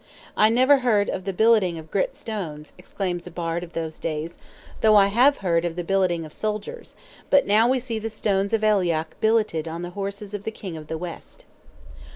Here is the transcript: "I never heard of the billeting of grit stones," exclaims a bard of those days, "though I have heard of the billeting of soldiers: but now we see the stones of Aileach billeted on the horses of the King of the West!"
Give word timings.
"I 0.35 0.49
never 0.49 0.77
heard 0.79 1.11
of 1.11 1.25
the 1.25 1.31
billeting 1.31 1.77
of 1.77 1.91
grit 1.91 2.15
stones," 2.15 2.73
exclaims 2.75 3.27
a 3.27 3.29
bard 3.29 3.63
of 3.63 3.73
those 3.73 3.99
days, 3.99 4.39
"though 4.81 4.95
I 4.95 5.05
have 5.09 5.37
heard 5.45 5.63
of 5.63 5.75
the 5.75 5.83
billeting 5.83 6.25
of 6.25 6.33
soldiers: 6.33 6.95
but 7.29 7.45
now 7.45 7.67
we 7.67 7.77
see 7.77 7.99
the 7.99 8.09
stones 8.09 8.51
of 8.51 8.63
Aileach 8.63 9.11
billeted 9.19 9.67
on 9.67 9.83
the 9.83 9.91
horses 9.91 10.33
of 10.33 10.43
the 10.43 10.49
King 10.49 10.75
of 10.75 10.87
the 10.87 10.97
West!" 10.97 11.45